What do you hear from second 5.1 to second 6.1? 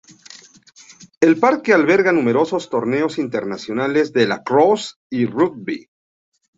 y rugby.